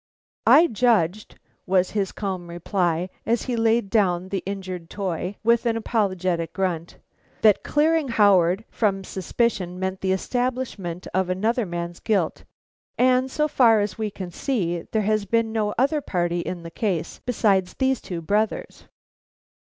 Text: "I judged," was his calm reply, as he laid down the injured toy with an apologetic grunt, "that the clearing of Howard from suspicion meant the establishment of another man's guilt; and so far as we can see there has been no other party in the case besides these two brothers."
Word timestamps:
"I 0.47 0.65
judged," 0.65 1.37
was 1.67 1.91
his 1.91 2.11
calm 2.11 2.47
reply, 2.49 3.11
as 3.23 3.43
he 3.43 3.55
laid 3.55 3.91
down 3.91 4.29
the 4.29 4.41
injured 4.47 4.89
toy 4.89 5.35
with 5.43 5.67
an 5.67 5.77
apologetic 5.77 6.53
grunt, 6.53 6.97
"that 7.43 7.63
the 7.63 7.69
clearing 7.69 8.09
of 8.09 8.15
Howard 8.15 8.65
from 8.71 9.03
suspicion 9.03 9.77
meant 9.77 10.01
the 10.01 10.11
establishment 10.11 11.05
of 11.13 11.29
another 11.29 11.67
man's 11.67 11.99
guilt; 11.99 12.45
and 12.97 13.29
so 13.29 13.47
far 13.47 13.79
as 13.79 13.99
we 13.99 14.09
can 14.09 14.31
see 14.31 14.81
there 14.91 15.03
has 15.03 15.25
been 15.25 15.51
no 15.51 15.75
other 15.77 16.01
party 16.01 16.39
in 16.39 16.63
the 16.63 16.71
case 16.71 17.21
besides 17.27 17.75
these 17.75 18.01
two 18.01 18.23
brothers." 18.23 18.85